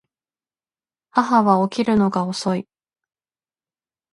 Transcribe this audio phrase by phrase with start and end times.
[1.11, 2.67] 母は起きるのが遅い